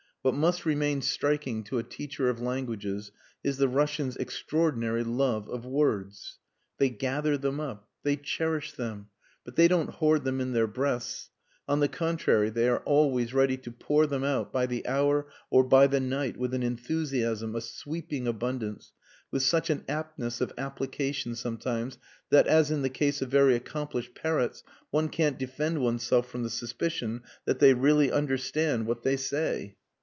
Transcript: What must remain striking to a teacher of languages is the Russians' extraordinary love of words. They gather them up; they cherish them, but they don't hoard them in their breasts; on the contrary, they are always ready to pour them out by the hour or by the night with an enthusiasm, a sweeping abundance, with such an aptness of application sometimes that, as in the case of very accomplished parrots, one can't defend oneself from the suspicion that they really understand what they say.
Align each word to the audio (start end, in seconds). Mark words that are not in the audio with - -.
What 0.23 0.35
must 0.35 0.67
remain 0.67 1.01
striking 1.01 1.63
to 1.63 1.79
a 1.79 1.83
teacher 1.83 2.29
of 2.29 2.39
languages 2.39 3.11
is 3.43 3.57
the 3.57 3.67
Russians' 3.67 4.15
extraordinary 4.17 5.03
love 5.03 5.49
of 5.49 5.65
words. 5.65 6.37
They 6.77 6.91
gather 6.91 7.39
them 7.39 7.59
up; 7.59 7.89
they 8.03 8.17
cherish 8.17 8.71
them, 8.73 9.07
but 9.43 9.55
they 9.55 9.67
don't 9.67 9.89
hoard 9.89 10.23
them 10.23 10.39
in 10.39 10.53
their 10.53 10.67
breasts; 10.67 11.31
on 11.67 11.79
the 11.79 11.87
contrary, 11.87 12.51
they 12.51 12.67
are 12.69 12.81
always 12.81 13.33
ready 13.33 13.57
to 13.57 13.71
pour 13.71 14.05
them 14.05 14.23
out 14.23 14.53
by 14.53 14.67
the 14.67 14.85
hour 14.85 15.25
or 15.49 15.63
by 15.63 15.87
the 15.87 15.99
night 15.99 16.37
with 16.37 16.53
an 16.53 16.61
enthusiasm, 16.61 17.55
a 17.55 17.59
sweeping 17.61 18.27
abundance, 18.27 18.93
with 19.31 19.41
such 19.41 19.71
an 19.71 19.83
aptness 19.87 20.39
of 20.39 20.53
application 20.55 21.35
sometimes 21.35 21.97
that, 22.29 22.45
as 22.45 22.69
in 22.69 22.83
the 22.83 22.91
case 22.91 23.23
of 23.23 23.29
very 23.31 23.55
accomplished 23.55 24.13
parrots, 24.13 24.63
one 24.91 25.09
can't 25.09 25.39
defend 25.39 25.81
oneself 25.81 26.29
from 26.29 26.43
the 26.43 26.49
suspicion 26.51 27.23
that 27.45 27.57
they 27.57 27.73
really 27.73 28.11
understand 28.11 28.85
what 28.85 29.01
they 29.01 29.17
say. 29.17 29.75